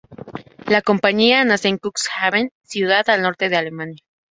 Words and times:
La 0.65 0.81
compañía 0.81 1.45
nace 1.45 1.67
en 1.67 1.77
Cuxhaven, 1.77 2.51
ciudad 2.63 3.07
al 3.07 3.21
norte 3.21 3.49
de 3.49 3.57
Alemania. 3.57 4.01